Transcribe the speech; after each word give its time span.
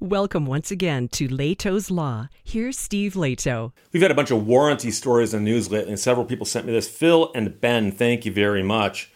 Welcome 0.00 0.46
once 0.46 0.70
again 0.70 1.08
to 1.08 1.26
Lehto's 1.26 1.90
Law. 1.90 2.28
Here's 2.44 2.78
Steve 2.78 3.14
Lehto. 3.14 3.72
We've 3.92 4.00
had 4.00 4.12
a 4.12 4.14
bunch 4.14 4.30
of 4.30 4.46
warranty 4.46 4.92
stories 4.92 5.34
in 5.34 5.42
the 5.42 5.50
news 5.50 5.72
lately, 5.72 5.90
and 5.90 5.98
several 5.98 6.24
people 6.24 6.46
sent 6.46 6.66
me 6.66 6.72
this. 6.72 6.88
Phil 6.88 7.32
and 7.34 7.60
Ben, 7.60 7.90
thank 7.90 8.24
you 8.24 8.30
very 8.30 8.62
much. 8.62 9.10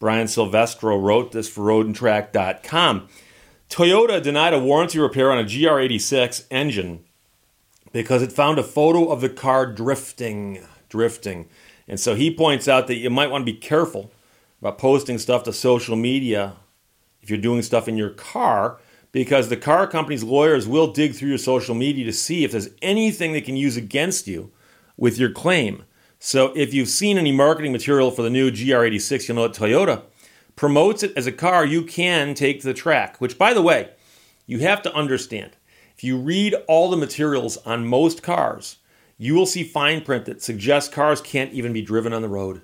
Brian 0.00 0.26
Silvestro 0.26 0.98
wrote 0.98 1.30
this 1.30 1.48
for 1.48 1.60
roadandtrack.com. 1.60 3.08
Toyota 3.70 4.20
denied 4.20 4.54
a 4.54 4.58
warranty 4.58 4.98
repair 4.98 5.30
on 5.30 5.38
a 5.38 5.44
GR86 5.44 6.46
engine 6.50 7.04
because 7.92 8.20
it 8.20 8.32
found 8.32 8.58
a 8.58 8.64
photo 8.64 9.10
of 9.10 9.20
the 9.20 9.28
car 9.28 9.66
drifting. 9.66 10.66
Drifting. 10.88 11.48
And 11.86 12.00
so 12.00 12.16
he 12.16 12.34
points 12.34 12.66
out 12.66 12.88
that 12.88 12.96
you 12.96 13.08
might 13.08 13.30
want 13.30 13.46
to 13.46 13.52
be 13.52 13.56
careful 13.56 14.10
about 14.60 14.78
posting 14.78 15.18
stuff 15.18 15.44
to 15.44 15.52
social 15.52 15.94
media 15.94 16.54
if 17.22 17.30
you're 17.30 17.38
doing 17.38 17.62
stuff 17.62 17.86
in 17.86 17.96
your 17.96 18.10
car 18.10 18.80
because 19.14 19.48
the 19.48 19.56
car 19.56 19.86
company's 19.86 20.24
lawyers 20.24 20.66
will 20.66 20.88
dig 20.88 21.14
through 21.14 21.28
your 21.28 21.38
social 21.38 21.76
media 21.76 22.04
to 22.04 22.12
see 22.12 22.42
if 22.42 22.50
there's 22.50 22.70
anything 22.82 23.32
they 23.32 23.40
can 23.40 23.56
use 23.56 23.76
against 23.76 24.26
you 24.26 24.50
with 24.96 25.18
your 25.18 25.30
claim. 25.30 25.84
So 26.18 26.52
if 26.56 26.74
you've 26.74 26.88
seen 26.88 27.16
any 27.16 27.30
marketing 27.30 27.70
material 27.70 28.10
for 28.10 28.22
the 28.22 28.28
new 28.28 28.50
GR86, 28.50 29.28
you'll 29.28 29.36
know 29.36 29.46
that 29.46 29.56
Toyota 29.56 30.02
promotes 30.56 31.04
it 31.04 31.12
as 31.16 31.28
a 31.28 31.32
car 31.32 31.64
you 31.64 31.84
can 31.84 32.34
take 32.34 32.60
to 32.60 32.66
the 32.66 32.74
track, 32.74 33.20
which, 33.20 33.38
by 33.38 33.54
the 33.54 33.62
way, 33.62 33.90
you 34.46 34.58
have 34.58 34.82
to 34.82 34.92
understand. 34.92 35.52
If 35.96 36.02
you 36.02 36.18
read 36.18 36.56
all 36.66 36.90
the 36.90 36.96
materials 36.96 37.56
on 37.58 37.86
most 37.86 38.20
cars, 38.20 38.78
you 39.16 39.34
will 39.34 39.46
see 39.46 39.62
fine 39.62 40.00
print 40.00 40.24
that 40.24 40.42
suggests 40.42 40.92
cars 40.92 41.20
can't 41.20 41.52
even 41.52 41.72
be 41.72 41.82
driven 41.82 42.12
on 42.12 42.22
the 42.22 42.28
road. 42.28 42.62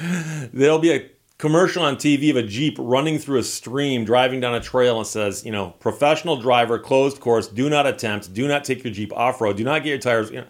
There'll 0.52 0.78
be 0.78 0.92
a 0.92 1.10
commercial 1.40 1.82
on 1.82 1.96
TV 1.96 2.28
of 2.28 2.36
a 2.36 2.42
Jeep 2.42 2.76
running 2.78 3.18
through 3.18 3.38
a 3.38 3.42
stream, 3.42 4.04
driving 4.04 4.40
down 4.40 4.54
a 4.54 4.60
trail, 4.60 4.98
and 4.98 5.06
says, 5.06 5.44
you 5.44 5.50
know, 5.50 5.70
professional 5.80 6.36
driver, 6.36 6.78
closed 6.78 7.18
course, 7.18 7.48
do 7.48 7.70
not 7.70 7.86
attempt, 7.86 8.34
do 8.34 8.46
not 8.46 8.62
take 8.62 8.84
your 8.84 8.92
Jeep 8.92 9.10
off 9.14 9.40
road, 9.40 9.56
do 9.56 9.64
not 9.64 9.82
get 9.82 9.88
your 9.88 9.98
tires. 9.98 10.30
You 10.30 10.42
know. 10.42 10.46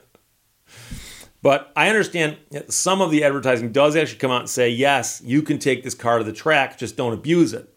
But 1.42 1.72
I 1.76 1.88
understand 1.88 2.38
some 2.68 3.00
of 3.00 3.12
the 3.12 3.22
advertising 3.22 3.70
does 3.70 3.94
actually 3.94 4.18
come 4.18 4.32
out 4.32 4.40
and 4.40 4.50
say, 4.50 4.68
yes, 4.68 5.22
you 5.24 5.42
can 5.42 5.60
take 5.60 5.84
this 5.84 5.94
car 5.94 6.18
to 6.18 6.24
the 6.24 6.32
track, 6.32 6.76
just 6.76 6.96
don't 6.96 7.12
abuse 7.12 7.52
it. 7.52 7.72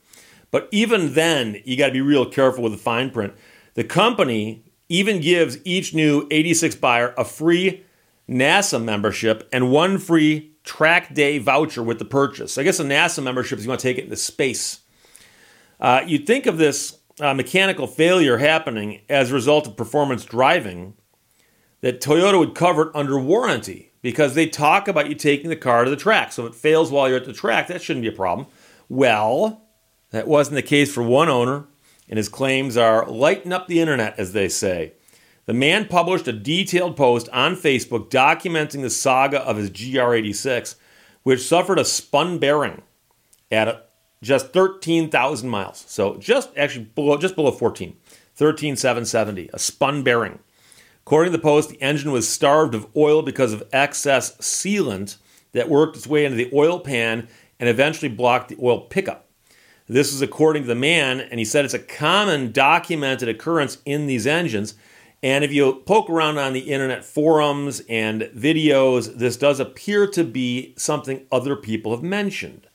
But 0.49 0.67
even 0.71 1.13
then, 1.13 1.61
you 1.65 1.77
got 1.77 1.87
to 1.87 1.93
be 1.93 2.01
real 2.01 2.25
careful 2.25 2.63
with 2.63 2.73
the 2.73 2.79
fine 2.79 3.11
print. 3.11 3.33
The 3.75 3.83
company 3.83 4.65
even 4.89 5.21
gives 5.21 5.59
each 5.63 5.93
new 5.93 6.27
86 6.31 6.75
buyer 6.75 7.13
a 7.15 7.23
free 7.23 7.85
NASA 8.27 8.83
membership 8.83 9.47
and 9.53 9.71
one 9.71 9.99
free 9.99 10.52
track 10.63 11.13
day 11.13 11.37
voucher 11.37 11.83
with 11.83 11.99
the 11.99 12.05
purchase. 12.05 12.57
I 12.57 12.63
guess 12.63 12.79
a 12.79 12.83
NASA 12.83 13.21
membership 13.21 13.59
is 13.59 13.65
you 13.65 13.69
want 13.69 13.81
to 13.81 13.87
take 13.87 13.97
it 13.97 14.05
into 14.05 14.15
space. 14.15 14.81
Uh, 15.79 16.01
you'd 16.05 16.25
think 16.25 16.45
of 16.45 16.57
this 16.57 16.99
uh, 17.19 17.33
mechanical 17.33 17.87
failure 17.87 18.37
happening 18.37 19.01
as 19.09 19.31
a 19.31 19.33
result 19.33 19.67
of 19.67 19.77
performance 19.77 20.25
driving, 20.25 20.95
that 21.81 22.01
Toyota 22.01 22.39
would 22.39 22.55
cover 22.55 22.83
it 22.83 22.95
under 22.95 23.19
warranty 23.19 23.91
because 24.01 24.35
they 24.35 24.47
talk 24.47 24.87
about 24.87 25.09
you 25.09 25.15
taking 25.15 25.49
the 25.49 25.55
car 25.55 25.83
to 25.83 25.89
the 25.89 25.97
track. 25.97 26.31
So 26.31 26.45
if 26.45 26.53
it 26.53 26.59
fails 26.59 26.91
while 26.91 27.07
you're 27.07 27.17
at 27.17 27.25
the 27.25 27.33
track, 27.33 27.67
that 27.67 27.81
shouldn't 27.81 28.03
be 28.03 28.09
a 28.09 28.13
problem. 28.13 28.47
Well, 28.87 29.65
that 30.11 30.27
wasn't 30.27 30.55
the 30.55 30.61
case 30.61 30.93
for 30.93 31.03
one 31.03 31.29
owner, 31.29 31.65
and 32.07 32.17
his 32.17 32.29
claims 32.29 32.77
are 32.77 33.05
lighting 33.09 33.51
up 33.51 33.67
the 33.67 33.81
internet, 33.81 34.17
as 34.17 34.33
they 34.33 34.47
say. 34.47 34.93
The 35.45 35.53
man 35.53 35.87
published 35.87 36.27
a 36.27 36.33
detailed 36.33 36.95
post 36.95 37.27
on 37.29 37.55
Facebook 37.55 38.09
documenting 38.09 38.81
the 38.81 38.89
saga 38.89 39.41
of 39.41 39.57
his 39.57 39.69
GR86, 39.69 40.75
which 41.23 41.45
suffered 41.45 41.79
a 41.79 41.85
spun 41.85 42.39
bearing 42.39 42.81
at 43.51 43.89
just 44.21 44.53
13,000 44.53 45.49
miles. 45.49 45.83
So 45.87 46.15
just 46.15 46.49
actually 46.57 46.85
below, 46.85 47.17
just 47.17 47.35
below 47.35 47.51
14, 47.51 47.95
13,770, 48.35 49.49
a 49.53 49.59
spun 49.59 50.01
bearing. 50.01 50.39
According 51.05 51.33
to 51.33 51.37
the 51.37 51.43
post, 51.43 51.69
the 51.69 51.81
engine 51.81 52.11
was 52.11 52.29
starved 52.29 52.73
of 52.73 52.87
oil 52.95 53.21
because 53.21 53.51
of 53.51 53.67
excess 53.73 54.37
sealant 54.37 55.17
that 55.51 55.69
worked 55.69 55.97
its 55.97 56.07
way 56.07 56.23
into 56.23 56.37
the 56.37 56.49
oil 56.53 56.79
pan 56.79 57.27
and 57.59 57.67
eventually 57.67 58.09
blocked 58.09 58.47
the 58.47 58.57
oil 58.61 58.79
pickup. 58.79 59.27
This 59.87 60.13
is 60.13 60.21
according 60.21 60.63
to 60.63 60.67
the 60.67 60.75
man, 60.75 61.19
and 61.19 61.39
he 61.39 61.45
said 61.45 61.65
it's 61.65 61.73
a 61.73 61.79
common 61.79 62.53
documented 62.53 63.27
occurrence 63.27 63.79
in 63.85 64.07
these 64.07 64.25
engines 64.25 64.75
and 65.23 65.45
if 65.45 65.53
you 65.53 65.81
poke 65.85 66.09
around 66.09 66.37
on 66.37 66.51
the 66.51 66.71
internet 66.71 67.05
forums 67.05 67.81
and 67.87 68.23
videos, 68.35 69.17
this 69.17 69.37
does 69.37 69.61
appear 69.61 70.05
to 70.07 70.23
be 70.25 70.73
something 70.77 71.25
other 71.31 71.55
people 71.55 71.91
have 71.95 72.03
mentioned. 72.03 72.67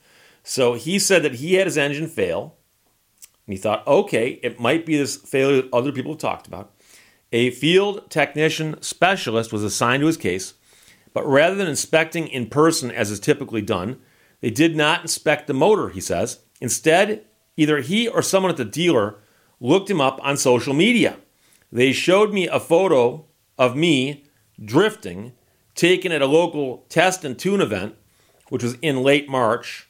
So 0.42 0.72
he 0.72 0.98
said 0.98 1.22
that 1.24 1.36
he 1.36 1.54
had 1.54 1.66
his 1.66 1.76
engine 1.76 2.08
fail. 2.08 2.56
And 3.46 3.52
he 3.52 3.60
thought, 3.60 3.86
okay, 3.86 4.40
it 4.42 4.58
might 4.58 4.86
be 4.86 4.96
this 4.96 5.16
failure 5.16 5.60
that 5.60 5.72
other 5.74 5.92
people 5.92 6.12
have 6.12 6.20
talked 6.20 6.46
about. 6.46 6.74
A 7.32 7.50
field 7.50 8.10
technician 8.10 8.80
specialist 8.80 9.52
was 9.52 9.62
assigned 9.62 10.00
to 10.00 10.06
his 10.06 10.16
case, 10.16 10.54
but 11.12 11.26
rather 11.26 11.54
than 11.54 11.68
inspecting 11.68 12.28
in 12.28 12.46
person 12.46 12.90
as 12.90 13.10
is 13.10 13.20
typically 13.20 13.60
done, 13.60 14.00
they 14.40 14.50
did 14.50 14.74
not 14.74 15.02
inspect 15.02 15.48
the 15.48 15.54
motor, 15.54 15.90
he 15.90 16.00
says. 16.00 16.40
Instead, 16.62 17.26
either 17.58 17.80
he 17.80 18.08
or 18.08 18.22
someone 18.22 18.50
at 18.50 18.56
the 18.56 18.64
dealer 18.64 19.16
looked 19.60 19.90
him 19.90 20.00
up 20.00 20.18
on 20.22 20.38
social 20.38 20.72
media. 20.72 21.18
They 21.70 21.92
showed 21.92 22.32
me 22.32 22.48
a 22.48 22.60
photo 22.60 23.26
of 23.58 23.76
me 23.76 24.24
drifting, 24.62 25.32
taken 25.74 26.12
at 26.12 26.22
a 26.22 26.26
local 26.26 26.84
test 26.88 27.24
and 27.24 27.38
tune 27.38 27.60
event, 27.60 27.96
which 28.48 28.62
was 28.62 28.74
in 28.82 29.02
late 29.02 29.28
March. 29.28 29.88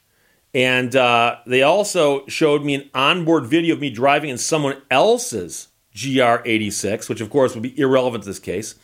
And 0.55 0.97
uh, 0.97 1.37
they 1.47 1.63
also 1.63 2.27
showed 2.27 2.65
me 2.65 2.75
an 2.75 2.91
onboard 2.95 3.47
video 3.47 3.75
of 3.75 3.81
me 3.81 3.91
driving 3.91 4.31
in 4.31 4.39
someone 4.39 4.83
else's 4.91 5.69
GR86, 5.95 7.09
which 7.09 7.21
of 7.21 7.31
course 7.31 7.55
would 7.55 7.63
be 7.63 7.79
irrelevant 7.79 8.25
to 8.25 8.31
this 8.31 8.39
case. 8.39 8.75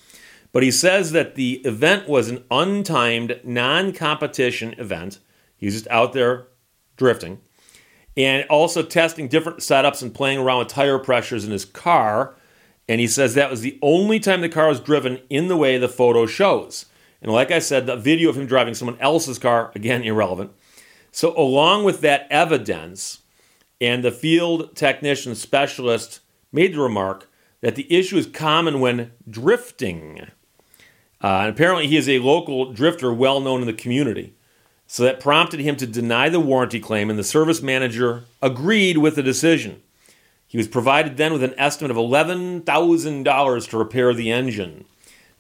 But 0.53 0.63
he 0.63 0.71
says 0.71 1.13
that 1.13 1.35
the 1.35 1.55
event 1.65 2.09
was 2.09 2.29
an 2.29 2.45
untimed, 2.51 3.45
non 3.45 3.93
competition 3.93 4.75
event. 4.79 5.19
He's 5.57 5.75
just 5.75 5.89
out 5.89 6.13
there 6.13 6.47
drifting 6.97 7.41
and 8.17 8.47
also 8.49 8.83
testing 8.83 9.29
different 9.29 9.59
setups 9.59 10.03
and 10.03 10.15
playing 10.15 10.39
around 10.39 10.61
with 10.61 10.69
tire 10.69 10.99
pressures 10.99 11.45
in 11.45 11.51
his 11.51 11.65
car 11.65 12.37
and 12.89 13.01
he 13.01 13.07
says 13.07 13.35
that 13.35 13.51
was 13.51 13.63
the 13.63 13.79
only 13.83 14.21
time 14.21 14.41
the 14.41 14.49
car 14.49 14.69
was 14.69 14.81
driven 14.81 15.21
in 15.31 15.49
the 15.49 15.57
way 15.57 15.79
the 15.79 15.89
photo 15.89 16.27
shows. 16.27 16.87
And 17.23 17.33
like 17.33 17.51
I 17.51 17.59
said, 17.59 17.87
the 17.87 17.97
video 17.97 18.29
of 18.29 18.37
him 18.37 18.47
driving 18.47 18.75
someone 18.75 18.99
else's 19.01 19.39
car, 19.39 19.73
again, 19.75 20.03
irrelevant. 20.03 20.53
So, 21.11 21.35
along 21.39 21.85
with 21.85 22.01
that 22.03 22.27
evidence, 22.29 23.23
and 23.81 24.05
the 24.05 24.11
field 24.11 24.77
technician 24.77 25.35
specialist 25.35 26.21
made 26.53 26.75
the 26.75 26.81
remark 26.81 27.31
that 27.61 27.77
the 27.77 27.91
issue 27.93 28.19
is 28.19 28.27
common 28.27 28.81
when 28.81 29.13
drifting. 29.29 30.21
Uh, 31.23 31.27
and 31.27 31.49
apparently, 31.49 31.87
he 31.87 31.97
is 31.97 32.09
a 32.09 32.19
local 32.19 32.73
drifter 32.73 33.13
well 33.13 33.41
known 33.41 33.61
in 33.61 33.67
the 33.67 33.73
community. 33.73 34.35
So 34.87 35.03
that 35.05 35.21
prompted 35.21 35.61
him 35.61 35.77
to 35.77 35.87
deny 35.87 36.29
the 36.29 36.41
warranty 36.41 36.79
claim, 36.79 37.09
and 37.09 37.19
the 37.19 37.25
service 37.25 37.63
manager 37.63 38.25
agreed 38.43 38.99
with 38.99 39.17
the 39.17 39.23
decision. 39.23 39.81
He 40.55 40.59
was 40.59 40.69
provided 40.69 41.17
then 41.17 41.33
with 41.33 41.43
an 41.43 41.57
estimate 41.59 41.91
of 41.91 41.97
$11,000 41.97 43.69
to 43.71 43.77
repair 43.77 44.15
the 44.15 44.31
engine. 44.31 44.85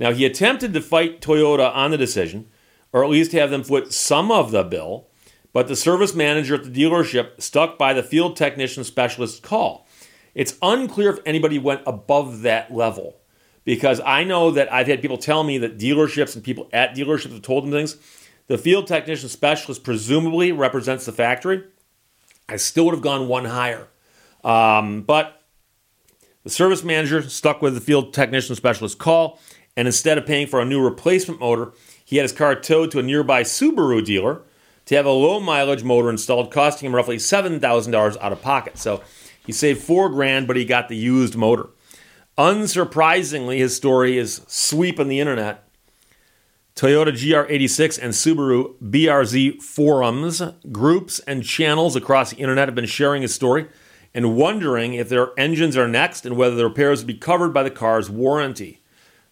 Now, 0.01 0.13
he 0.13 0.25
attempted 0.25 0.75
to 0.75 0.81
fight 0.81 1.21
Toyota 1.21 1.73
on 1.73 1.93
the 1.93 1.97
decision, 1.97 2.49
or 2.93 3.05
at 3.05 3.11
least 3.11 3.31
have 3.31 3.51
them 3.53 3.63
foot 3.63 3.93
some 3.93 4.33
of 4.33 4.51
the 4.51 4.65
bill, 4.65 5.07
but 5.53 5.69
the 5.69 5.77
service 5.77 6.17
manager 6.17 6.57
at 6.57 6.65
the 6.65 6.85
dealership 6.85 7.41
stuck 7.41 7.79
by 7.79 7.95
the 7.95 8.03
field 8.03 8.37
technician 8.37 8.83
specialist's 8.83 9.39
call. 9.39 9.87
It's 10.35 10.59
unclear 10.61 11.11
if 11.11 11.21
anybody 11.25 11.61
went 11.61 11.83
above 11.87 12.43
that 12.43 12.75
level 12.75 13.15
because 13.63 14.01
I 14.05 14.25
know 14.25 14.51
that 14.51 14.73
I've 14.73 14.89
had 14.89 15.01
people 15.01 15.19
tell 15.19 15.45
me 15.45 15.59
that 15.59 15.79
dealerships 15.79 16.35
and 16.35 16.43
people 16.43 16.69
at 16.73 16.97
dealerships 16.97 17.31
have 17.31 17.43
told 17.43 17.63
them 17.63 17.71
things. 17.71 17.99
The 18.49 18.59
field 18.59 18.89
technician 18.89 19.29
specialist 19.29 19.85
presumably 19.85 20.51
represents 20.51 21.07
the 21.07 21.13
factory. 21.13 21.63
I 22.49 22.57
still 22.57 22.87
would 22.87 22.95
have 22.95 23.01
gone 23.01 23.29
one 23.29 23.45
higher. 23.45 23.87
Um, 24.45 25.03
but 25.03 25.43
the 26.45 26.51
service 26.51 26.85
manager 26.85 27.23
stuck 27.23 27.63
with 27.63 27.75
the 27.75 27.81
field 27.81 28.13
technician 28.13 28.55
specialist 28.55 28.99
call, 28.99 29.41
and 29.77 29.89
instead 29.89 30.19
of 30.19 30.27
paying 30.27 30.47
for 30.47 30.61
a 30.61 30.65
new 30.65 30.81
replacement 30.81 31.41
motor, 31.41 31.73
he 32.05 32.17
had 32.17 32.25
his 32.25 32.33
car 32.33 32.55
towed 32.55 32.91
to 32.93 32.99
a 32.99 33.03
nearby 33.03 33.43
Subaru 33.43 34.05
dealer 34.05 34.43
to 34.87 34.95
have 34.95 35.07
a 35.07 35.11
low 35.11 35.41
mileage 35.41 35.83
motor 35.83 36.11
installed, 36.11 36.53
costing 36.53 36.87
him 36.87 36.95
roughly 36.95 37.17
$7,000 37.17 38.17
out 38.21 38.33
of 38.33 38.43
pocket. 38.43 38.77
So 38.77 39.03
he 39.45 39.53
saved 39.53 39.83
four 39.83 40.11
grand, 40.11 40.47
but 40.47 40.57
he 40.57 40.65
got 40.65 40.89
the 40.89 40.97
used 40.97 41.35
motor. 41.35 41.71
Unsurprisingly, 42.37 43.59
his 43.59 43.75
story 43.75 44.19
is 44.19 44.43
sweeping 44.47 45.09
the 45.09 45.21
internet. 45.21 45.65
Toyota 46.75 47.13
GR86 47.13 47.99
and 48.03 48.13
Subaru 48.13 48.75
BRZ 48.83 49.63
forums, 49.63 50.43
groups, 50.73 51.21
and 51.21 51.45
channels 51.45 51.95
across 51.95 52.31
the 52.31 52.37
internet 52.37 52.69
have 52.69 52.75
been 52.75 52.85
sharing 52.85 53.23
his 53.23 53.33
story 53.33 53.69
and 54.15 54.37
wondering 54.37 54.95
if 54.95 55.09
their 55.09 55.33
engines 55.37 55.77
are 55.77 55.89
next 55.89 56.25
and 56.25 56.37
whether 56.37 56.55
the 56.55 56.65
repairs 56.65 57.01
will 57.01 57.09
be 57.09 57.15
covered 57.15 57.53
by 57.53 57.63
the 57.63 57.71
car's 57.71 58.09
warranty. 58.09 58.81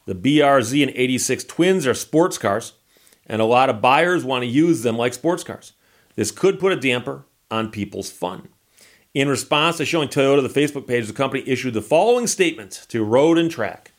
The 0.07 0.15
BRZ 0.15 0.83
and 0.83 0.93
86 0.95 1.45
twins 1.45 1.87
are 1.87 1.95
sports 1.95 2.37
cars, 2.37 2.73
and 3.27 3.41
a 3.41 3.47
lot 3.47 3.71
of 3.71 3.81
buyers 3.81 4.25
want 4.25 4.43
to 4.43 4.49
use 4.49 4.83
them 4.83 4.97
like 4.97 5.15
sports 5.15 5.45
cars. 5.45 5.73
This 6.17 6.33
could 6.33 6.59
put 6.59 6.73
a 6.73 6.77
damper 6.77 7.25
on 7.51 7.71
people's 7.71 8.11
fun. 8.11 8.49
In 9.15 9.29
response 9.29 9.77
to 9.77 9.85
showing 9.85 10.09
Toyota 10.09 10.43
the 10.43 10.61
Facebook 10.61 10.89
page, 10.89 11.07
the 11.07 11.13
company 11.13 11.45
issued 11.47 11.75
the 11.75 11.83
following 11.83 12.27
statement 12.27 12.87
to 12.89 13.05
Road 13.05 13.39
and 13.39 13.51
Track. 13.51 13.93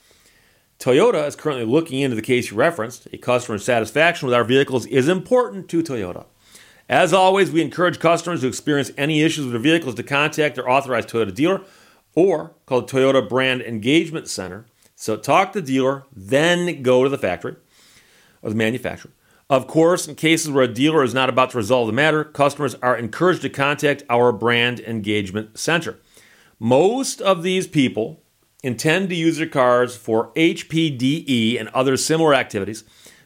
Toyota 0.80 1.26
is 1.28 1.36
currently 1.36 1.66
looking 1.66 2.00
into 2.00 2.16
the 2.16 2.22
case 2.22 2.52
you 2.52 2.58
referenced. 2.58 3.08
A 3.14 3.18
customer's 3.18 3.64
satisfaction 3.64 4.26
with 4.26 4.36
our 4.36 4.44
vehicles 4.44 4.86
is 4.88 5.08
important 5.08 5.70
to 5.70 5.82
Toyota. 5.82 6.26
As 6.90 7.14
always, 7.14 7.52
we 7.52 7.62
encourage 7.62 8.00
customers 8.00 8.42
who 8.42 8.48
experience 8.48 8.92
any 8.98 9.22
issues 9.22 9.46
with 9.46 9.54
their 9.54 9.62
vehicles 9.62 9.96
to 9.96 10.04
contact 10.04 10.56
their 10.56 10.70
authorized 10.70 11.10
Toyota 11.10 11.34
dealer 11.34 11.62
or 12.16 12.54
call 12.66 12.82
the 12.82 12.88
Toyota 12.88 13.28
Brand 13.28 13.62
Engagement 13.62 14.28
Center. 14.28 14.66
So 14.96 15.16
talk 15.16 15.54
to 15.54 15.62
the 15.62 15.68
dealer, 15.68 16.04
then 16.16 16.82
go 16.84 17.04
to 17.04 17.10
the 17.10 17.18
factory 17.18 17.56
or 18.42 18.50
the 18.50 18.56
manufacturer. 18.56 19.12
Of 19.50 19.68
course, 19.68 20.08
in 20.08 20.16
cases 20.16 20.52
where 20.52 20.64
a 20.64 20.74
dealer 20.74 21.04
is 21.04 21.14
not 21.14 21.30
about 21.30 21.52
to 21.52 21.58
resolve 21.58 21.88
the 21.88 21.94
matter, 21.94 22.24
customers 22.24 22.76
are 22.76 22.98
encouraged 22.98 23.42
to 23.44 23.50
contact 23.50 24.04
our 24.10 24.32
Brand 24.32 24.80
Engagement 24.82 25.58
Center. 25.58 26.00
Most 26.60 27.22
of 27.22 27.44
these 27.44 27.68
people 27.68 28.22
intend 28.64 29.10
to 29.10 29.16
use 29.16 29.38
their 29.38 29.48
cars 29.48 29.96
for 29.98 30.32
HPDE 30.34 31.60
and 31.60 31.70
other 31.70 31.98
similar 31.98 32.34
activities. 32.34 32.84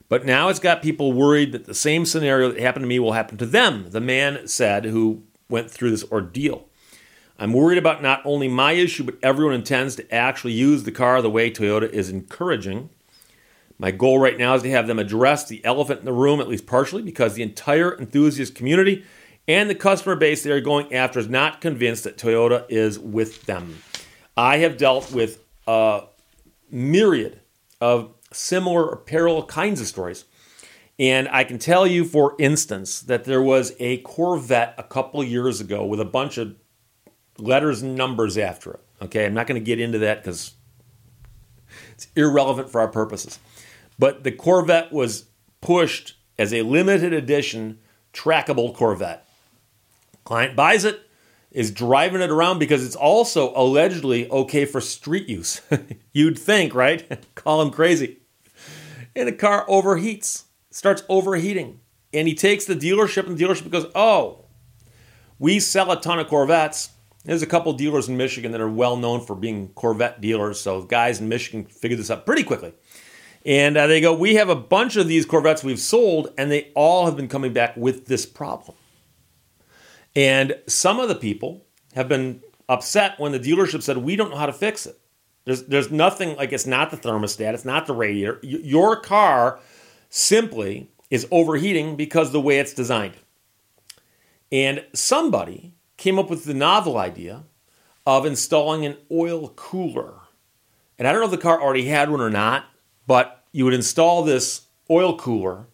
But 0.10 0.26
now 0.26 0.50
it's 0.50 0.60
got 0.60 0.82
people 0.82 1.12
worried 1.12 1.52
that 1.52 1.66
the 1.66 1.74
same 1.74 2.06
scenario 2.06 2.52
that 2.52 2.62
happened 2.62 2.84
to 2.84 2.88
me 2.88 3.00
will 3.00 3.14
happen 3.14 3.38
to 3.38 3.46
them, 3.46 3.90
the 3.90 4.00
man 4.00 4.48
said 4.48 4.86
who 4.86 5.24
went 5.50 5.70
through 5.70 5.92
this 5.92 6.10
ordeal. 6.12 6.68
I'm 7.40 7.54
worried 7.54 7.78
about 7.78 8.02
not 8.02 8.22
only 8.26 8.48
my 8.48 8.72
issue, 8.72 9.04
but 9.04 9.18
everyone 9.22 9.54
intends 9.54 9.96
to 9.98 10.14
actually 10.14 10.54
use 10.54 10.84
the 10.84 10.92
car 10.92 11.22
the 11.22 11.30
way 11.30 11.52
Toyota 11.52 11.90
is 11.90 12.10
encouraging. 12.10 12.90
My 13.78 13.92
goal 13.92 14.18
right 14.18 14.38
now 14.38 14.56
is 14.56 14.64
to 14.64 14.72
have 14.72 14.88
them 14.88 14.98
address 14.98 15.46
the 15.46 15.64
elephant 15.64 16.00
in 16.00 16.06
the 16.06 16.14
room, 16.14 16.40
at 16.40 16.48
least 16.48 16.66
partially, 16.66 17.04
because 17.04 17.36
the 17.36 17.44
entire 17.44 17.96
enthusiast 18.00 18.56
community 18.56 19.06
and 19.48 19.70
the 19.70 19.76
customer 19.76 20.16
base 20.16 20.42
they 20.42 20.52
are 20.52 20.60
going 20.60 20.94
after 20.94 21.20
is 21.20 21.30
not 21.30 21.62
convinced 21.62 22.04
that 22.06 22.18
Toyota 22.18 22.66
is 22.70 22.98
with 22.98 23.44
them. 23.44 23.78
I 24.36 24.58
have 24.58 24.78
dealt 24.78 25.12
with 25.12 25.44
a 25.68 26.04
myriad 26.72 27.40
of 27.80 28.17
similar 28.32 28.88
or 28.88 28.98
parallel 28.98 29.46
kinds 29.46 29.82
of 29.82 29.88
stories. 29.88 30.26
And 31.00 31.28
I 31.30 31.44
can 31.44 31.60
tell 31.60 31.86
you, 31.86 32.06
for 32.06 32.36
instance, 32.40 33.02
that 33.02 33.26
there 33.26 33.42
was 33.42 33.74
a 33.80 33.98
Corvette 33.98 34.74
a 34.78 34.84
couple 34.84 35.24
years 35.24 35.62
ago 35.62 35.86
with 35.86 36.00
a 36.00 36.06
bunch 36.06 36.38
of 36.38 36.56
letters 37.38 37.82
and 37.82 37.96
numbers 37.96 38.38
after 38.38 38.72
it. 38.72 38.80
Okay, 39.04 39.26
I'm 39.26 39.34
not 39.34 39.46
going 39.46 39.62
to 39.62 39.66
get 39.66 39.80
into 39.80 40.00
that 40.00 40.24
because 40.24 40.54
it's 41.92 42.08
irrelevant 42.16 42.70
for 42.70 42.82
our 42.82 42.88
purposes. 42.88 43.38
But 44.00 44.24
the 44.24 44.32
Corvette 44.32 44.92
was 44.92 45.26
pushed 45.62 46.16
as 46.40 46.54
a 46.54 46.64
limited 46.64 47.14
edition 47.14 47.80
trackable 48.14 48.74
Corvette. 48.74 49.28
Client 50.24 50.56
buys 50.56 50.84
it, 50.84 51.07
is 51.58 51.72
driving 51.72 52.22
it 52.22 52.30
around 52.30 52.60
because 52.60 52.86
it's 52.86 52.96
also 52.96 53.52
allegedly 53.56 54.30
okay 54.30 54.64
for 54.64 54.80
street 54.80 55.28
use. 55.28 55.60
You'd 56.14 56.38
think, 56.38 56.76
right? 56.76 57.26
Call 57.36 57.64
him 57.64 57.72
crazy. 57.72 58.18
And 59.16 59.28
the 59.28 59.34
car 59.34 59.66
overheats, 59.66 60.44
starts 60.70 61.02
overheating. 61.10 61.80
And 62.14 62.28
he 62.28 62.36
takes 62.36 62.66
the 62.66 62.76
dealership, 62.76 63.26
and 63.26 63.36
the 63.36 63.44
dealership 63.44 63.72
goes, 63.72 63.92
Oh, 63.96 64.46
we 65.40 65.60
sell 65.60 65.92
a 65.92 66.00
ton 66.00 66.20
of 66.20 66.28
Corvettes. 66.28 66.92
There's 67.26 67.42
a 67.42 67.48
couple 67.48 67.74
dealers 67.74 68.08
in 68.08 68.18
Michigan 68.18 68.52
that 68.52 68.62
are 68.62 68.70
well 68.70 68.96
known 68.96 69.22
for 69.22 69.36
being 69.36 69.70
Corvette 69.70 70.22
dealers. 70.22 70.62
So 70.62 70.84
guys 70.84 71.20
in 71.20 71.28
Michigan 71.28 71.66
figured 71.66 72.00
this 72.00 72.12
out 72.12 72.28
pretty 72.28 72.44
quickly. 72.44 72.72
And 73.44 73.78
uh, 73.78 73.88
they 73.88 74.00
go, 74.00 74.14
We 74.14 74.36
have 74.36 74.50
a 74.50 74.56
bunch 74.56 74.96
of 74.96 75.08
these 75.08 75.26
Corvettes 75.26 75.64
we've 75.64 75.80
sold, 75.80 76.32
and 76.38 76.52
they 76.52 76.72
all 76.76 77.08
have 77.08 77.18
been 77.18 77.28
coming 77.28 77.52
back 77.52 77.76
with 77.76 78.06
this 78.06 78.28
problem. 78.28 78.78
And 80.18 80.58
some 80.66 81.00
of 81.00 81.10
the 81.10 81.16
people 81.16 81.64
have 81.94 82.10
been 82.10 82.42
upset 82.68 83.20
when 83.20 83.34
the 83.34 83.40
dealership 83.40 83.84
said, 83.84 83.98
We 83.98 84.16
don't 84.16 84.32
know 84.32 84.38
how 84.38 84.48
to 84.48 84.52
fix 84.52 84.88
it. 84.88 85.00
There's, 85.46 85.66
there's 85.66 85.92
nothing 85.92 86.36
like 86.36 86.52
it's 86.52 86.66
not 86.66 86.90
the 86.90 86.98
thermostat, 86.98 87.54
it's 87.54 87.64
not 87.64 87.86
the 87.86 87.94
radiator. 87.94 88.40
Your 88.42 89.00
car 89.00 89.60
simply 90.10 90.90
is 91.12 91.28
overheating 91.30 91.96
because 91.96 92.32
the 92.32 92.42
way 92.42 92.58
it's 92.58 92.74
designed. 92.74 93.14
And 94.52 94.84
somebody 94.92 95.76
came 95.98 96.18
up 96.18 96.32
with 96.32 96.46
the 96.46 96.54
novel 96.56 96.98
idea 96.98 97.44
of 98.08 98.26
installing 98.26 98.88
an 98.88 98.98
oil 99.12 99.50
cooler. 99.50 100.16
And 100.98 101.08
I 101.08 101.12
don't 101.12 101.22
know 101.22 101.26
if 101.26 101.32
the 101.32 101.38
car 101.38 101.62
already 101.62 101.86
had 101.86 102.10
one 102.10 102.22
or 102.22 102.32
not, 102.32 102.66
but 103.06 103.44
you 103.52 103.66
would 103.66 103.74
install 103.76 104.24
this 104.24 104.62
oil 104.90 105.16
cooler 105.16 105.68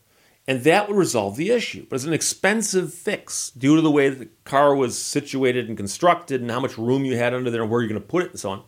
and 0.47 0.63
that 0.63 0.87
would 0.87 0.97
resolve 0.97 1.37
the 1.37 1.51
issue. 1.51 1.85
But 1.89 1.97
it's 1.97 2.05
an 2.05 2.13
expensive 2.13 2.93
fix 2.93 3.49
due 3.51 3.75
to 3.75 3.81
the 3.81 3.91
way 3.91 4.09
the 4.09 4.29
car 4.43 4.75
was 4.75 4.97
situated 4.97 5.67
and 5.67 5.77
constructed 5.77 6.41
and 6.41 6.51
how 6.51 6.59
much 6.59 6.77
room 6.77 7.05
you 7.05 7.17
had 7.17 7.33
under 7.33 7.49
there 7.49 7.61
and 7.61 7.71
where 7.71 7.81
you're 7.81 7.89
going 7.89 8.01
to 8.01 8.07
put 8.07 8.23
it 8.23 8.31
and 8.31 8.39
so 8.39 8.49
on. 8.49 8.63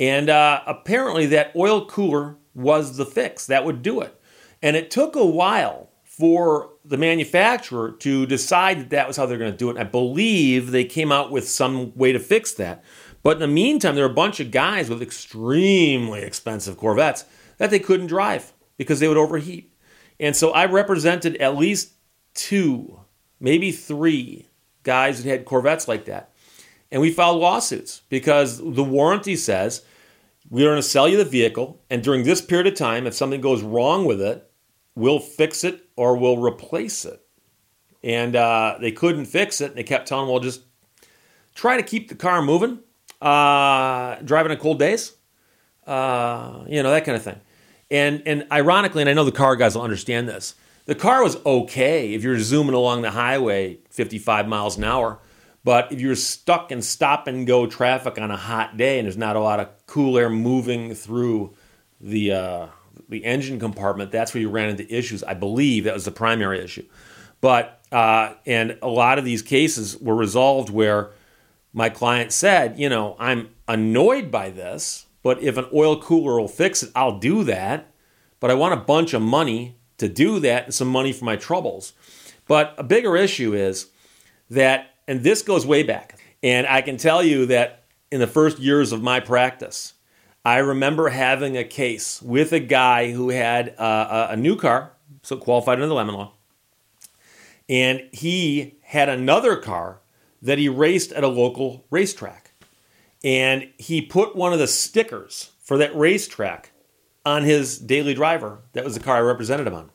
And 0.00 0.28
uh, 0.28 0.62
apparently, 0.66 1.26
that 1.26 1.52
oil 1.54 1.86
cooler 1.86 2.36
was 2.54 2.96
the 2.96 3.06
fix 3.06 3.46
that 3.46 3.64
would 3.64 3.82
do 3.82 4.00
it. 4.00 4.20
And 4.60 4.76
it 4.76 4.90
took 4.90 5.14
a 5.14 5.24
while 5.24 5.90
for 6.02 6.70
the 6.84 6.96
manufacturer 6.96 7.92
to 7.92 8.26
decide 8.26 8.78
that 8.78 8.90
that 8.90 9.06
was 9.06 9.16
how 9.16 9.26
they're 9.26 9.38
going 9.38 9.52
to 9.52 9.56
do 9.56 9.70
it. 9.70 9.76
I 9.76 9.84
believe 9.84 10.70
they 10.70 10.84
came 10.84 11.12
out 11.12 11.30
with 11.30 11.48
some 11.48 11.94
way 11.96 12.12
to 12.12 12.18
fix 12.18 12.52
that. 12.54 12.84
But 13.22 13.36
in 13.36 13.40
the 13.40 13.48
meantime, 13.48 13.94
there 13.94 14.04
were 14.04 14.10
a 14.10 14.14
bunch 14.14 14.40
of 14.40 14.50
guys 14.50 14.90
with 14.90 15.00
extremely 15.00 16.22
expensive 16.22 16.76
Corvettes 16.76 17.24
that 17.58 17.70
they 17.70 17.78
couldn't 17.78 18.08
drive 18.08 18.52
because 18.76 19.00
they 19.00 19.08
would 19.08 19.16
overheat. 19.16 19.71
And 20.22 20.36
so 20.36 20.52
I 20.52 20.66
represented 20.66 21.36
at 21.38 21.56
least 21.56 21.94
two, 22.32 23.00
maybe 23.40 23.72
three 23.72 24.46
guys 24.84 25.20
that 25.20 25.28
had 25.28 25.44
Corvettes 25.44 25.88
like 25.88 26.04
that. 26.04 26.32
And 26.92 27.02
we 27.02 27.10
filed 27.10 27.40
lawsuits 27.40 28.02
because 28.08 28.58
the 28.58 28.84
warranty 28.84 29.34
says 29.34 29.82
we're 30.48 30.68
going 30.68 30.76
to 30.76 30.82
sell 30.82 31.08
you 31.08 31.16
the 31.16 31.24
vehicle, 31.24 31.80
and 31.90 32.04
during 32.04 32.22
this 32.22 32.40
period 32.40 32.68
of 32.68 32.74
time, 32.74 33.06
if 33.06 33.14
something 33.14 33.40
goes 33.40 33.62
wrong 33.62 34.04
with 34.04 34.20
it, 34.20 34.48
we'll 34.94 35.18
fix 35.18 35.64
it 35.64 35.88
or 35.96 36.16
we'll 36.16 36.38
replace 36.38 37.04
it. 37.04 37.20
And 38.04 38.36
uh, 38.36 38.76
they 38.80 38.92
couldn't 38.92 39.24
fix 39.24 39.60
it, 39.60 39.70
and 39.70 39.76
they 39.76 39.82
kept 39.82 40.06
telling, 40.06 40.28
well, 40.28 40.40
just 40.40 40.62
try 41.54 41.76
to 41.76 41.82
keep 41.82 42.08
the 42.08 42.14
car 42.14 42.42
moving, 42.42 42.78
uh, 43.20 44.16
driving 44.16 44.52
on 44.52 44.58
cold 44.58 44.78
days, 44.78 45.16
uh, 45.86 46.64
you 46.68 46.80
know, 46.82 46.90
that 46.90 47.04
kind 47.04 47.16
of 47.16 47.22
thing. 47.24 47.40
And 47.92 48.22
and 48.24 48.46
ironically, 48.50 49.02
and 49.02 49.10
I 49.10 49.12
know 49.12 49.24
the 49.24 49.30
car 49.30 49.54
guys 49.54 49.76
will 49.76 49.82
understand 49.82 50.28
this, 50.28 50.54
the 50.86 50.94
car 50.94 51.22
was 51.22 51.36
okay 51.44 52.14
if 52.14 52.24
you're 52.24 52.40
zooming 52.40 52.74
along 52.74 53.02
the 53.02 53.10
highway 53.10 53.78
55 53.90 54.48
miles 54.48 54.78
an 54.78 54.84
hour. 54.84 55.20
But 55.62 55.92
if 55.92 56.00
you're 56.00 56.16
stuck 56.16 56.72
in 56.72 56.82
stop 56.82 57.28
and 57.28 57.46
go 57.46 57.66
traffic 57.66 58.18
on 58.18 58.30
a 58.30 58.36
hot 58.36 58.76
day 58.76 58.98
and 58.98 59.06
there's 59.06 59.16
not 59.16 59.36
a 59.36 59.40
lot 59.40 59.60
of 59.60 59.68
cool 59.86 60.18
air 60.18 60.28
moving 60.28 60.94
through 60.94 61.54
the 62.00 62.32
uh, 62.32 62.66
the 63.08 63.24
engine 63.24 63.60
compartment, 63.60 64.10
that's 64.10 64.32
where 64.32 64.40
you 64.40 64.48
ran 64.48 64.70
into 64.70 64.92
issues. 64.92 65.22
I 65.22 65.34
believe 65.34 65.84
that 65.84 65.94
was 65.94 66.06
the 66.06 66.10
primary 66.10 66.64
issue. 66.64 66.86
But 67.42 67.80
uh, 67.92 68.34
and 68.46 68.78
a 68.80 68.88
lot 68.88 69.18
of 69.18 69.26
these 69.26 69.42
cases 69.42 69.98
were 69.98 70.16
resolved 70.16 70.70
where 70.70 71.10
my 71.74 71.90
client 71.90 72.32
said, 72.32 72.78
you 72.78 72.88
know, 72.88 73.16
I'm 73.18 73.50
annoyed 73.68 74.30
by 74.30 74.48
this, 74.48 75.06
but 75.22 75.42
if 75.42 75.56
an 75.58 75.66
oil 75.72 76.00
cooler 76.00 76.40
will 76.40 76.48
fix 76.48 76.82
it, 76.82 76.90
I'll 76.96 77.18
do 77.18 77.44
that. 77.44 77.91
But 78.42 78.50
I 78.50 78.54
want 78.54 78.74
a 78.74 78.84
bunch 78.84 79.14
of 79.14 79.22
money 79.22 79.76
to 79.98 80.08
do 80.08 80.40
that 80.40 80.64
and 80.64 80.74
some 80.74 80.88
money 80.88 81.12
for 81.12 81.24
my 81.24 81.36
troubles. 81.36 81.92
But 82.48 82.74
a 82.76 82.82
bigger 82.82 83.16
issue 83.16 83.54
is 83.54 83.86
that, 84.50 84.96
and 85.06 85.22
this 85.22 85.42
goes 85.42 85.64
way 85.64 85.84
back, 85.84 86.18
and 86.42 86.66
I 86.66 86.82
can 86.82 86.96
tell 86.96 87.22
you 87.22 87.46
that 87.46 87.84
in 88.10 88.18
the 88.18 88.26
first 88.26 88.58
years 88.58 88.90
of 88.90 89.00
my 89.00 89.20
practice, 89.20 89.94
I 90.44 90.58
remember 90.58 91.10
having 91.10 91.56
a 91.56 91.62
case 91.62 92.20
with 92.20 92.52
a 92.52 92.58
guy 92.58 93.12
who 93.12 93.28
had 93.28 93.76
uh, 93.78 94.26
a, 94.30 94.32
a 94.32 94.36
new 94.36 94.56
car, 94.56 94.90
so 95.22 95.36
qualified 95.36 95.74
under 95.74 95.86
the 95.86 95.94
lemon 95.94 96.16
law, 96.16 96.32
and 97.68 98.02
he 98.10 98.74
had 98.82 99.08
another 99.08 99.54
car 99.54 100.00
that 100.42 100.58
he 100.58 100.68
raced 100.68 101.12
at 101.12 101.22
a 101.22 101.28
local 101.28 101.86
racetrack 101.90 102.50
and 103.22 103.70
he 103.78 104.02
put 104.02 104.34
one 104.34 104.52
of 104.52 104.58
the 104.58 104.66
stickers 104.66 105.52
for 105.62 105.78
that 105.78 105.94
racetrack 105.94 106.71
on 107.24 107.44
his 107.44 107.78
daily 107.78 108.14
driver. 108.14 108.60
That 108.72 108.84
was 108.84 108.94
the 108.94 109.00
car 109.00 109.16
I 109.16 109.20
represented 109.20 109.66
him 109.66 109.74
on. 109.74 109.90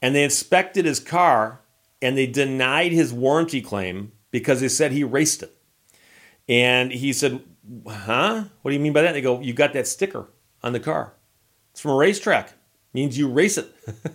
And 0.00 0.14
they 0.14 0.24
inspected 0.24 0.84
his 0.84 1.00
car 1.00 1.60
and 2.00 2.18
they 2.18 2.26
denied 2.26 2.92
his 2.92 3.12
warranty 3.12 3.60
claim 3.62 4.12
because 4.30 4.60
they 4.60 4.68
said 4.68 4.92
he 4.92 5.04
raced 5.04 5.42
it. 5.42 5.56
And 6.48 6.92
he 6.92 7.12
said, 7.12 7.40
Huh? 7.86 8.44
What 8.62 8.70
do 8.70 8.76
you 8.76 8.82
mean 8.82 8.92
by 8.92 9.02
that? 9.02 9.12
They 9.12 9.20
go, 9.20 9.40
You 9.40 9.52
got 9.52 9.72
that 9.74 9.86
sticker 9.86 10.26
on 10.62 10.72
the 10.72 10.80
car. 10.80 11.14
It's 11.70 11.80
from 11.80 11.92
a 11.92 11.96
racetrack. 11.96 12.48
It 12.48 12.54
means 12.92 13.16
you 13.16 13.28
race 13.28 13.56
it. 13.56 13.72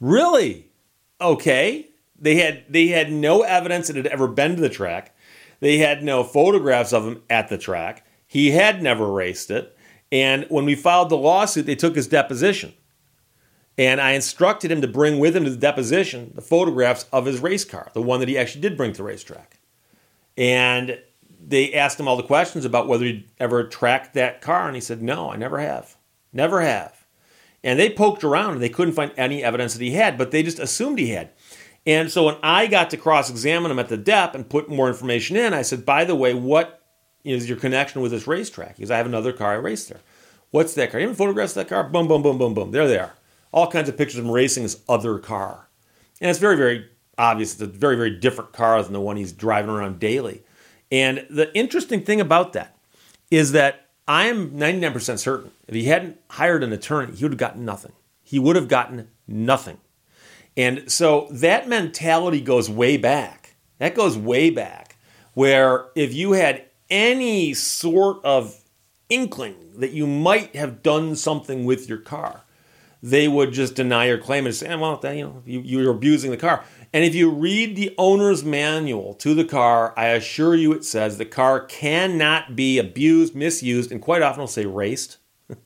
really? 0.00 0.70
Okay. 1.20 1.90
They 2.18 2.36
had 2.36 2.64
they 2.68 2.88
had 2.88 3.12
no 3.12 3.42
evidence 3.42 3.90
it 3.90 3.96
had 3.96 4.06
ever 4.06 4.26
been 4.26 4.56
to 4.56 4.60
the 4.60 4.68
track. 4.68 5.14
They 5.60 5.78
had 5.78 6.02
no 6.02 6.24
photographs 6.24 6.92
of 6.92 7.06
him 7.06 7.22
at 7.28 7.48
the 7.48 7.58
track. 7.58 8.06
He 8.26 8.50
had 8.50 8.82
never 8.82 9.10
raced 9.10 9.50
it. 9.50 9.76
And 10.10 10.46
when 10.48 10.64
we 10.64 10.74
filed 10.74 11.10
the 11.10 11.16
lawsuit, 11.16 11.66
they 11.66 11.74
took 11.74 11.96
his 11.96 12.06
deposition. 12.06 12.72
And 13.76 14.00
I 14.00 14.12
instructed 14.12 14.72
him 14.72 14.80
to 14.80 14.88
bring 14.88 15.18
with 15.18 15.36
him 15.36 15.44
to 15.44 15.50
the 15.50 15.56
deposition 15.56 16.32
the 16.34 16.42
photographs 16.42 17.06
of 17.12 17.26
his 17.26 17.40
race 17.40 17.64
car, 17.64 17.90
the 17.94 18.02
one 18.02 18.20
that 18.20 18.28
he 18.28 18.36
actually 18.36 18.62
did 18.62 18.76
bring 18.76 18.92
to 18.92 18.98
the 18.98 19.04
racetrack. 19.04 19.60
And 20.36 20.98
they 21.40 21.72
asked 21.74 21.98
him 22.00 22.08
all 22.08 22.16
the 22.16 22.22
questions 22.22 22.64
about 22.64 22.88
whether 22.88 23.04
he'd 23.04 23.28
ever 23.38 23.64
tracked 23.64 24.14
that 24.14 24.40
car, 24.40 24.66
and 24.66 24.74
he 24.74 24.80
said, 24.80 25.00
No, 25.00 25.30
I 25.30 25.36
never 25.36 25.58
have. 25.58 25.96
Never 26.32 26.60
have. 26.60 27.06
And 27.62 27.78
they 27.78 27.90
poked 27.90 28.24
around 28.24 28.54
and 28.54 28.62
they 28.62 28.68
couldn't 28.68 28.94
find 28.94 29.12
any 29.16 29.42
evidence 29.42 29.74
that 29.74 29.82
he 29.82 29.92
had, 29.92 30.18
but 30.18 30.30
they 30.30 30.42
just 30.42 30.58
assumed 30.58 30.98
he 30.98 31.10
had. 31.10 31.30
And 31.86 32.10
so 32.10 32.24
when 32.24 32.36
I 32.42 32.66
got 32.66 32.90
to 32.90 32.96
cross 32.96 33.30
examine 33.30 33.70
him 33.70 33.78
at 33.78 33.88
the 33.88 33.96
DEP 33.96 34.34
and 34.34 34.48
put 34.48 34.68
more 34.68 34.88
information 34.88 35.36
in, 35.36 35.54
I 35.54 35.62
said, 35.62 35.86
By 35.86 36.04
the 36.04 36.16
way, 36.16 36.34
what 36.34 36.77
is 37.24 37.48
your 37.48 37.58
connection 37.58 38.00
with 38.00 38.12
this 38.12 38.26
racetrack? 38.26 38.76
Because 38.76 38.90
I 38.90 38.96
have 38.96 39.06
another 39.06 39.32
car 39.32 39.52
I 39.52 39.56
raced 39.56 39.88
there. 39.88 40.00
What's 40.50 40.74
that 40.74 40.90
car? 40.90 41.00
You 41.00 41.08
have 41.08 41.16
photographs 41.16 41.52
of 41.52 41.66
that 41.66 41.68
car? 41.68 41.84
Boom, 41.84 42.08
boom, 42.08 42.22
boom, 42.22 42.38
boom, 42.38 42.54
boom. 42.54 42.70
There 42.70 42.88
they 42.88 42.98
are 42.98 43.14
all 43.52 43.70
kinds 43.70 43.88
of 43.88 43.96
pictures 43.96 44.18
of 44.18 44.24
him 44.24 44.30
racing 44.30 44.62
this 44.62 44.82
other 44.88 45.18
car. 45.18 45.68
And 46.20 46.30
it's 46.30 46.38
very, 46.38 46.56
very 46.56 46.86
obvious. 47.16 47.52
It's 47.52 47.62
a 47.62 47.66
very, 47.66 47.96
very 47.96 48.10
different 48.10 48.52
car 48.52 48.82
than 48.82 48.92
the 48.92 49.00
one 49.00 49.16
he's 49.16 49.32
driving 49.32 49.70
around 49.70 49.98
daily. 49.98 50.42
And 50.90 51.26
the 51.30 51.54
interesting 51.56 52.02
thing 52.02 52.20
about 52.20 52.52
that 52.54 52.76
is 53.30 53.52
that 53.52 53.88
I 54.06 54.26
am 54.26 54.52
99% 54.52 55.18
certain 55.18 55.50
if 55.66 55.74
he 55.74 55.84
hadn't 55.84 56.18
hired 56.30 56.62
an 56.64 56.72
attorney, 56.72 57.14
he 57.14 57.24
would 57.24 57.32
have 57.32 57.38
gotten 57.38 57.64
nothing. 57.64 57.92
He 58.22 58.38
would 58.38 58.56
have 58.56 58.68
gotten 58.68 59.08
nothing. 59.26 59.78
And 60.56 60.90
so 60.90 61.28
that 61.30 61.68
mentality 61.68 62.40
goes 62.40 62.68
way 62.70 62.96
back. 62.96 63.54
That 63.78 63.94
goes 63.94 64.16
way 64.16 64.50
back. 64.50 64.96
Where 65.34 65.86
if 65.94 66.14
you 66.14 66.32
had 66.32 66.64
any 66.90 67.54
sort 67.54 68.24
of 68.24 68.62
inkling 69.08 69.56
that 69.76 69.92
you 69.92 70.06
might 70.06 70.54
have 70.56 70.82
done 70.82 71.16
something 71.16 71.64
with 71.64 71.88
your 71.88 71.98
car, 71.98 72.44
they 73.02 73.28
would 73.28 73.52
just 73.52 73.74
deny 73.74 74.06
your 74.06 74.18
claim 74.18 74.46
and 74.46 74.54
say, 74.54 74.66
eh, 74.66 74.74
well, 74.74 75.00
you 75.04 75.22
know, 75.22 75.42
you, 75.46 75.60
you're 75.60 75.90
abusing 75.90 76.30
the 76.30 76.36
car. 76.36 76.64
And 76.92 77.04
if 77.04 77.14
you 77.14 77.30
read 77.30 77.76
the 77.76 77.94
owner's 77.98 78.44
manual 78.44 79.14
to 79.14 79.34
the 79.34 79.44
car, 79.44 79.94
I 79.96 80.08
assure 80.08 80.54
you 80.54 80.72
it 80.72 80.84
says 80.84 81.18
the 81.18 81.24
car 81.24 81.60
cannot 81.60 82.56
be 82.56 82.78
abused, 82.78 83.34
misused, 83.34 83.92
and 83.92 84.00
quite 84.00 84.22
often 84.22 84.40
will 84.40 84.48
say 84.48 84.66
raced 84.66 85.18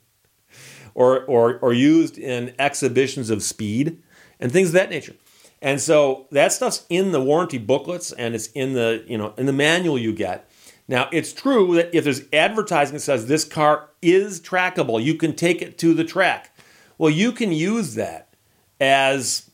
or, 0.95 1.25
or, 1.25 1.59
or 1.59 1.73
used 1.73 2.19
in 2.19 2.55
exhibitions 2.59 3.31
of 3.31 3.43
speed 3.43 4.03
and 4.41 4.53
things 4.53 4.69
of 4.69 4.75
that 4.75 4.91
nature. 4.91 5.15
And 5.63 5.81
so 5.81 6.27
that 6.33 6.53
stuff's 6.53 6.85
in 6.89 7.13
the 7.13 7.23
warranty 7.23 7.59
booklets 7.59 8.11
and 8.11 8.35
it's 8.35 8.49
in 8.49 8.75
the, 8.75 9.05
you 9.07 9.17
know, 9.17 9.33
in 9.39 9.47
the 9.47 9.53
manual 9.53 9.97
you 9.97 10.13
get. 10.13 10.51
Now, 10.89 11.09
it's 11.13 11.33
true 11.33 11.75
that 11.77 11.95
if 11.97 12.05
there's 12.05 12.23
advertising 12.33 12.95
that 12.95 13.01
says 13.01 13.27
this 13.27 13.45
car 13.45 13.89
is 14.01 14.41
trackable, 14.41 15.03
you 15.03 15.15
can 15.15 15.35
take 15.35 15.63
it 15.63 15.79
to 15.79 15.95
the 15.95 16.05
track. 16.05 16.57
Well, 16.99 17.11
you 17.11 17.33
can 17.33 17.53
use 17.53 17.95
that 17.95 18.35
as 18.81 19.51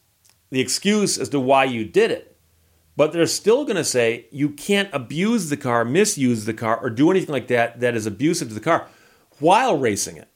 the 0.51 0.61
excuse 0.61 1.19
as 1.19 1.29
to 1.31 1.41
why 1.41 1.65
you 1.65 1.85
did 1.85 2.11
it. 2.11 2.37
But 2.97 3.13
they're 3.13 3.27
still 3.27 3.65
going 3.65 3.77
to 3.77 3.85
say 3.85 4.27
you 4.33 4.51
can't 4.51 4.89
abuse 4.93 5.51
the 5.51 5.57
car, 5.57 5.85
misuse 5.85 6.47
the 6.47 6.55
car, 6.55 6.79
or 6.79 6.91
do 6.91 7.11
anything 7.11 7.33
like 7.33 7.47
that 7.49 7.79
that 7.81 7.95
is 7.95 8.07
abusive 8.07 8.49
to 8.49 8.55
the 8.55 8.61
car 8.61 8.89
while 9.39 9.79
racing 9.79 10.17
it. 10.17 10.29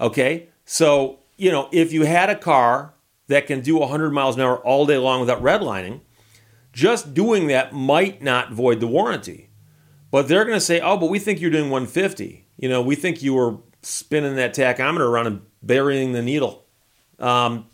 Okay? 0.00 0.50
So, 0.64 1.20
you 1.36 1.50
know, 1.50 1.68
if 1.72 1.92
you 1.92 2.04
had 2.04 2.30
a 2.30 2.36
car 2.36 2.94
that 3.26 3.46
can 3.46 3.60
do 3.60 3.78
100 3.78 4.10
miles 4.10 4.36
an 4.36 4.42
hour 4.42 4.58
all 4.58 4.86
day 4.86 4.98
long 4.98 5.18
without 5.18 5.42
redlining, 5.42 6.00
just 6.72 7.12
doing 7.12 7.48
that 7.48 7.72
might 7.72 8.22
not 8.22 8.52
void 8.52 8.78
the 8.80 8.86
warranty. 8.86 9.48
But 10.10 10.28
they're 10.28 10.44
going 10.44 10.56
to 10.56 10.64
say, 10.64 10.80
oh, 10.80 10.96
but 10.96 11.10
we 11.10 11.18
think 11.18 11.40
you're 11.40 11.50
doing 11.50 11.70
150. 11.70 12.46
You 12.56 12.68
know, 12.68 12.80
we 12.80 12.94
think 12.94 13.22
you 13.22 13.34
were 13.34 13.58
spinning 13.82 14.36
that 14.36 14.54
tachometer 14.54 15.00
around 15.00 15.26
and 15.26 15.42
burying 15.62 16.12
the 16.12 16.22
needle. 16.22 16.64
Um, 17.18 17.66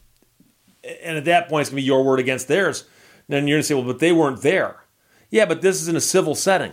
and 1.02 1.16
at 1.16 1.24
that 1.26 1.48
point, 1.48 1.62
it's 1.62 1.70
going 1.70 1.76
to 1.78 1.82
be 1.82 1.86
your 1.86 2.04
word 2.04 2.20
against 2.20 2.48
theirs. 2.48 2.82
And 3.28 3.36
then 3.36 3.46
you're 3.46 3.56
going 3.56 3.62
to 3.62 3.66
say, 3.66 3.74
well, 3.74 3.84
but 3.84 3.98
they 3.98 4.12
weren't 4.12 4.42
there. 4.42 4.84
Yeah, 5.30 5.46
but 5.46 5.62
this 5.62 5.80
is 5.80 5.88
in 5.88 5.96
a 5.96 6.00
civil 6.00 6.34
setting. 6.34 6.72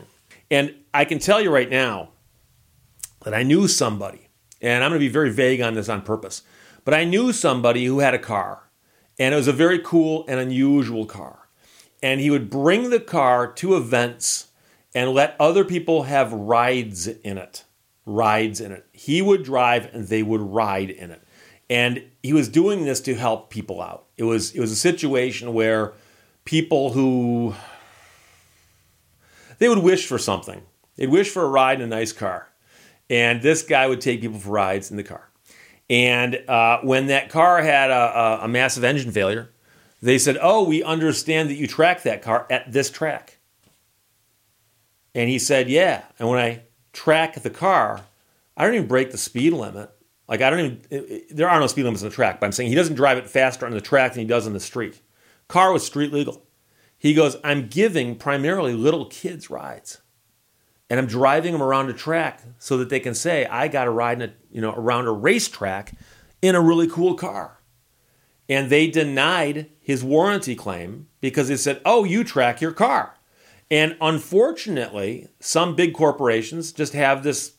And 0.51 0.75
I 0.93 1.05
can 1.05 1.19
tell 1.19 1.39
you 1.39 1.51
right 1.51 1.69
now 1.69 2.09
that 3.21 3.33
I 3.33 3.43
knew 3.43 3.67
somebody, 3.67 4.29
and 4.61 4.83
I'm 4.83 4.89
going 4.89 4.99
to 4.99 5.05
be 5.05 5.11
very 5.11 5.31
vague 5.31 5.61
on 5.61 5.75
this 5.75 5.89
on 5.89 6.01
purpose, 6.01 6.41
but 6.83 6.93
I 6.93 7.03
knew 7.03 7.31
somebody 7.31 7.85
who 7.85 7.99
had 7.99 8.13
a 8.13 8.19
car, 8.19 8.69
and 9.19 9.33
it 9.33 9.37
was 9.37 9.47
a 9.47 9.53
very 9.53 9.79
cool 9.79 10.25
and 10.27 10.39
unusual 10.39 11.05
car. 11.05 11.49
And 12.01 12.19
he 12.19 12.29
would 12.29 12.49
bring 12.49 12.89
the 12.89 12.99
car 12.99 13.51
to 13.53 13.75
events 13.75 14.47
and 14.93 15.11
let 15.11 15.35
other 15.39 15.63
people 15.63 16.03
have 16.03 16.33
rides 16.33 17.07
in 17.07 17.37
it 17.37 17.63
rides 18.09 18.59
in 18.59 18.71
it. 18.71 18.85
He 18.91 19.21
would 19.21 19.43
drive 19.43 19.93
and 19.93 20.07
they 20.07 20.23
would 20.23 20.41
ride 20.41 20.89
in 20.89 21.11
it. 21.11 21.21
And 21.69 22.03
he 22.23 22.33
was 22.33 22.49
doing 22.49 22.83
this 22.83 22.99
to 23.01 23.13
help 23.13 23.51
people 23.51 23.81
out. 23.81 24.05
It 24.17 24.23
was 24.23 24.51
it 24.51 24.59
was 24.59 24.71
a 24.71 24.75
situation 24.75 25.53
where 25.53 25.93
people 26.43 26.91
who 26.91 27.53
they 29.59 29.69
would 29.69 29.79
wish 29.79 30.07
for 30.07 30.17
something. 30.17 30.63
They'd 30.95 31.09
wish 31.09 31.29
for 31.29 31.43
a 31.43 31.47
ride 31.47 31.79
in 31.79 31.83
a 31.83 31.95
nice 31.95 32.11
car. 32.11 32.49
And 33.09 33.41
this 33.41 33.61
guy 33.61 33.87
would 33.87 34.01
take 34.01 34.21
people 34.21 34.39
for 34.39 34.49
rides 34.49 34.91
in 34.91 34.97
the 34.97 35.03
car. 35.03 35.29
And 35.89 36.35
uh, 36.47 36.79
when 36.81 37.07
that 37.07 37.29
car 37.29 37.61
had 37.61 37.89
a, 37.89 37.93
a, 37.93 38.39
a 38.43 38.47
massive 38.47 38.83
engine 38.83 39.11
failure, 39.11 39.49
they 40.01 40.17
said, 40.17 40.37
Oh, 40.41 40.63
we 40.63 40.83
understand 40.83 41.49
that 41.49 41.55
you 41.55 41.67
track 41.67 42.03
that 42.03 42.21
car 42.21 42.47
at 42.49 42.71
this 42.71 42.89
track. 42.89 43.38
And 45.15 45.29
he 45.29 45.39
said, 45.39 45.69
Yeah. 45.69 46.03
And 46.17 46.29
when 46.29 46.39
I 46.39 46.63
track 46.93 47.35
the 47.41 47.49
car, 47.49 48.01
I 48.55 48.65
don't 48.65 48.75
even 48.75 48.87
break 48.87 49.11
the 49.11 49.17
speed 49.17 49.53
limit. 49.53 49.89
Like 50.27 50.41
I 50.41 50.49
don't 50.49 50.59
even. 50.59 51.23
There 51.31 51.49
are 51.49 51.59
no 51.59 51.67
speed 51.67 51.83
limits 51.83 52.03
on 52.03 52.09
the 52.09 52.15
track, 52.15 52.39
but 52.39 52.45
I'm 52.45 52.51
saying 52.51 52.69
he 52.69 52.75
doesn't 52.75 52.95
drive 52.95 53.17
it 53.17 53.27
faster 53.27 53.65
on 53.65 53.71
the 53.71 53.81
track 53.81 54.13
than 54.13 54.21
he 54.21 54.27
does 54.27 54.45
on 54.45 54.53
the 54.53 54.59
street. 54.59 55.01
Car 55.47 55.73
was 55.73 55.85
street 55.85 56.13
legal. 56.13 56.45
He 56.97 57.13
goes, 57.13 57.37
I'm 57.43 57.67
giving 57.67 58.15
primarily 58.15 58.73
little 58.73 59.05
kids 59.05 59.49
rides, 59.49 60.01
and 60.89 60.99
I'm 60.99 61.07
driving 61.07 61.53
them 61.53 61.63
around 61.63 61.89
a 61.89 61.93
track 61.93 62.41
so 62.59 62.77
that 62.77 62.89
they 62.89 62.99
can 62.99 63.15
say 63.15 63.45
I 63.45 63.69
got 63.69 63.87
a 63.87 63.91
ride 63.91 64.21
in 64.21 64.29
a, 64.29 64.33
you 64.51 64.61
know 64.61 64.73
around 64.73 65.07
a 65.07 65.11
racetrack 65.11 65.93
in 66.41 66.53
a 66.53 66.61
really 66.61 66.87
cool 66.87 67.15
car. 67.15 67.61
And 68.47 68.69
they 68.69 68.87
denied 68.87 69.69
his 69.79 70.03
warranty 70.03 70.55
claim 70.55 71.07
because 71.21 71.47
they 71.47 71.57
said, 71.57 71.81
"Oh, 71.85 72.03
you 72.03 72.23
track 72.23 72.61
your 72.61 72.71
car." 72.71 73.15
And 73.71 73.95
unfortunately, 74.01 75.27
some 75.39 75.75
big 75.75 75.93
corporations 75.93 76.71
just 76.71 76.93
have 76.93 77.23
this 77.23 77.53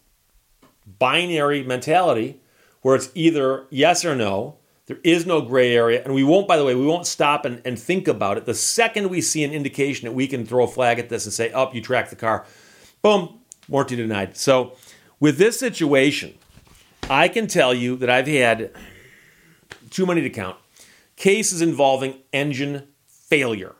binary 0.98 1.62
mentality 1.62 2.40
where 2.82 2.96
it's 2.96 3.10
either 3.14 3.66
yes 3.70 4.04
or 4.04 4.16
no. 4.16 4.56
There 4.86 4.98
is 5.04 5.24
no 5.24 5.40
gray 5.40 5.74
area. 5.74 6.02
And 6.02 6.14
we 6.14 6.24
won't, 6.24 6.48
by 6.48 6.56
the 6.56 6.64
way, 6.64 6.74
we 6.74 6.86
won't 6.86 7.06
stop 7.06 7.44
and, 7.44 7.62
and 7.64 7.78
think 7.78 8.08
about 8.08 8.38
it. 8.38 8.44
The 8.44 8.54
second 8.54 9.08
we 9.08 9.20
see 9.20 9.44
an 9.44 9.52
indication 9.52 10.06
that 10.06 10.12
we 10.12 10.26
can 10.26 10.44
throw 10.44 10.64
a 10.64 10.68
flag 10.68 10.98
at 10.98 11.08
this 11.08 11.26
and 11.26 11.32
say, 11.32 11.52
up, 11.52 11.70
oh, 11.70 11.74
you 11.74 11.80
track 11.80 12.10
the 12.10 12.16
car, 12.16 12.44
boom, 13.00 13.38
warranty 13.68 13.94
denied. 13.94 14.36
So 14.36 14.76
with 15.20 15.38
this 15.38 15.60
situation, 15.60 16.34
I 17.08 17.28
can 17.28 17.46
tell 17.46 17.72
you 17.72 17.94
that 17.96 18.10
I've 18.10 18.26
had 18.26 18.72
too 19.90 20.06
many 20.06 20.22
to 20.22 20.30
count 20.30 20.56
cases 21.14 21.62
involving 21.62 22.14
engine 22.32 22.88
failure. 23.06 23.76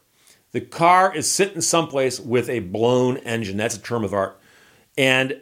The 0.53 0.61
car 0.61 1.15
is 1.15 1.31
sitting 1.31 1.61
someplace 1.61 2.19
with 2.19 2.49
a 2.49 2.61
blown 2.61 3.19
engine. 3.19 3.57
That's 3.57 3.77
a 3.77 3.83
term 3.83 4.05
of 4.05 4.13
art. 4.13 4.41
And 4.99 5.41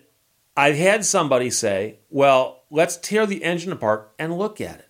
I've 0.56 0.76
had 0.76 1.04
somebody 1.04 1.50
say, 1.50 2.00
well, 2.10 2.64
let's 2.70 2.96
tear 2.96 3.26
the 3.26 3.42
engine 3.42 3.72
apart 3.72 4.12
and 4.18 4.36
look 4.36 4.60
at 4.60 4.80
it. 4.80 4.88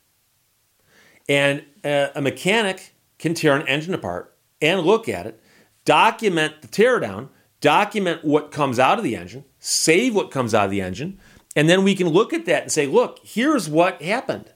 And 1.28 1.64
uh, 1.84 2.08
a 2.14 2.22
mechanic 2.22 2.94
can 3.18 3.34
tear 3.34 3.54
an 3.54 3.66
engine 3.68 3.94
apart 3.94 4.37
and 4.60 4.80
look 4.80 5.08
at 5.08 5.26
it, 5.26 5.40
document 5.84 6.62
the 6.62 6.68
teardown, 6.68 7.28
document 7.60 8.25
what 8.25 8.50
comes 8.50 8.78
out 8.78 8.98
of 8.98 9.04
the 9.04 9.14
engine, 9.14 9.44
save 9.58 10.14
what 10.14 10.30
comes 10.30 10.54
out 10.54 10.64
of 10.64 10.70
the 10.70 10.80
engine, 10.80 11.18
and 11.54 11.68
then 11.68 11.84
we 11.84 11.94
can 11.94 12.08
look 12.08 12.32
at 12.32 12.46
that 12.46 12.62
and 12.62 12.72
say, 12.72 12.87
look, 12.87 13.18
here's 13.22 13.68
what 13.68 14.00
happened. 14.02 14.52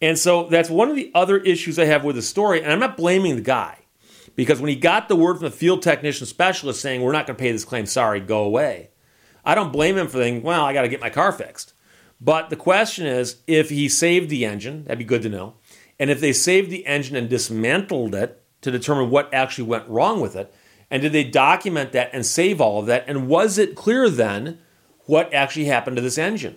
And 0.00 0.18
so 0.18 0.48
that's 0.48 0.68
one 0.68 0.90
of 0.90 0.96
the 0.96 1.12
other 1.14 1.38
issues 1.38 1.78
I 1.78 1.84
have 1.84 2.02
with 2.04 2.16
the 2.16 2.22
story. 2.22 2.60
And 2.60 2.72
I'm 2.72 2.80
not 2.80 2.96
blaming 2.96 3.36
the 3.36 3.42
guy. 3.42 3.78
Because 4.34 4.60
when 4.60 4.68
he 4.68 4.76
got 4.76 5.08
the 5.08 5.16
word 5.16 5.34
from 5.34 5.44
the 5.44 5.50
field 5.50 5.82
technician 5.82 6.26
specialist 6.26 6.80
saying, 6.80 7.02
we're 7.02 7.12
not 7.12 7.26
going 7.26 7.36
to 7.36 7.40
pay 7.40 7.52
this 7.52 7.64
claim, 7.64 7.86
sorry, 7.86 8.20
go 8.20 8.44
away, 8.44 8.90
I 9.44 9.54
don't 9.54 9.72
blame 9.72 9.98
him 9.98 10.08
for 10.08 10.18
thinking, 10.18 10.42
well, 10.42 10.64
I 10.64 10.72
got 10.72 10.82
to 10.82 10.88
get 10.88 11.00
my 11.00 11.10
car 11.10 11.32
fixed. 11.32 11.74
But 12.20 12.50
the 12.50 12.56
question 12.56 13.06
is 13.06 13.42
if 13.46 13.70
he 13.70 13.88
saved 13.88 14.30
the 14.30 14.44
engine, 14.44 14.84
that'd 14.84 14.98
be 14.98 15.04
good 15.04 15.22
to 15.22 15.28
know. 15.28 15.54
And 15.98 16.08
if 16.10 16.20
they 16.20 16.32
saved 16.32 16.70
the 16.70 16.86
engine 16.86 17.16
and 17.16 17.28
dismantled 17.28 18.14
it 18.14 18.42
to 18.62 18.70
determine 18.70 19.10
what 19.10 19.32
actually 19.34 19.64
went 19.64 19.88
wrong 19.88 20.20
with 20.20 20.36
it, 20.36 20.54
and 20.90 21.02
did 21.02 21.12
they 21.12 21.24
document 21.24 21.92
that 21.92 22.10
and 22.12 22.24
save 22.24 22.60
all 22.60 22.78
of 22.78 22.86
that? 22.86 23.04
And 23.08 23.26
was 23.26 23.58
it 23.58 23.74
clear 23.74 24.08
then 24.08 24.58
what 25.06 25.32
actually 25.34 25.64
happened 25.64 25.96
to 25.96 26.02
this 26.02 26.18
engine? 26.18 26.56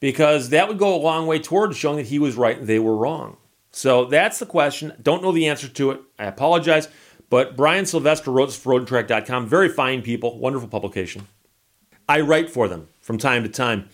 Because 0.00 0.48
that 0.50 0.68
would 0.68 0.78
go 0.78 0.94
a 0.94 0.96
long 0.96 1.26
way 1.26 1.38
towards 1.38 1.76
showing 1.76 1.98
that 1.98 2.06
he 2.06 2.18
was 2.18 2.36
right 2.36 2.58
and 2.58 2.66
they 2.66 2.78
were 2.78 2.96
wrong. 2.96 3.36
So 3.70 4.04
that's 4.06 4.38
the 4.38 4.46
question. 4.46 4.94
Don't 5.02 5.22
know 5.22 5.32
the 5.32 5.46
answer 5.46 5.68
to 5.68 5.90
it. 5.90 6.00
I 6.18 6.24
apologize. 6.24 6.88
But 7.30 7.56
Brian 7.56 7.86
Sylvester 7.86 8.30
wrote 8.30 8.46
this 8.46 8.56
for 8.56 8.72
roadtrack.com. 8.72 9.46
Very 9.46 9.68
fine 9.68 10.02
people, 10.02 10.38
wonderful 10.38 10.68
publication. 10.68 11.26
I 12.08 12.20
write 12.20 12.48
for 12.48 12.68
them 12.68 12.88
from 13.00 13.18
time 13.18 13.42
to 13.42 13.48
time. 13.48 13.88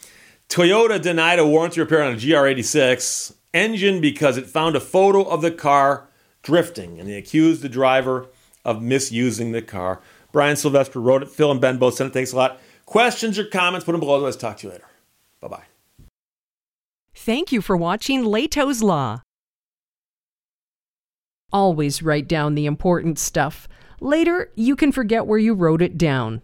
Toyota 0.48 1.00
denied 1.02 1.40
a 1.40 1.46
warranty 1.46 1.80
repair 1.80 2.02
on 2.02 2.12
a 2.12 2.16
GR86 2.16 3.34
engine 3.52 4.00
because 4.00 4.36
it 4.36 4.46
found 4.46 4.76
a 4.76 4.80
photo 4.80 5.22
of 5.22 5.42
the 5.42 5.50
car 5.50 6.08
drifting, 6.42 7.00
and 7.00 7.08
they 7.08 7.16
accused 7.16 7.62
the 7.62 7.68
driver 7.68 8.28
of 8.64 8.82
misusing 8.82 9.52
the 9.52 9.62
car. 9.62 10.00
Brian 10.30 10.56
Sylvester 10.56 11.00
wrote 11.00 11.22
it. 11.22 11.28
Phil 11.28 11.50
and 11.50 11.60
Ben 11.60 11.78
both 11.78 11.94
sent 11.94 12.10
it. 12.10 12.12
Thanks 12.12 12.32
a 12.32 12.36
lot. 12.36 12.60
Questions 12.86 13.38
or 13.38 13.44
comments, 13.44 13.84
put 13.84 13.92
them 13.92 14.00
below. 14.00 14.18
Let's 14.18 14.36
talk 14.36 14.58
to 14.58 14.66
you 14.66 14.72
later. 14.72 14.86
Bye 15.40 15.48
bye. 15.48 15.64
Thank 17.14 17.50
you 17.50 17.62
for 17.62 17.76
watching 17.76 18.24
Lehto's 18.24 18.82
Law. 18.82 19.22
Always 21.54 22.02
write 22.02 22.26
down 22.26 22.56
the 22.56 22.66
important 22.66 23.16
stuff. 23.16 23.68
Later, 24.00 24.50
you 24.56 24.74
can 24.74 24.90
forget 24.90 25.24
where 25.24 25.38
you 25.38 25.54
wrote 25.54 25.82
it 25.82 25.96
down. 25.96 26.42